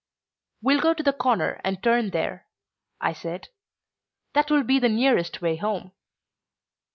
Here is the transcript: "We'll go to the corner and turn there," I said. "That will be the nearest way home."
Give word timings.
"We'll 0.63 0.79
go 0.81 0.95
to 0.95 1.03
the 1.03 1.13
corner 1.13 1.61
and 1.63 1.83
turn 1.83 2.09
there," 2.09 2.47
I 2.99 3.13
said. 3.13 3.49
"That 4.33 4.49
will 4.49 4.63
be 4.63 4.79
the 4.79 4.89
nearest 4.89 5.43
way 5.43 5.57
home." 5.57 5.91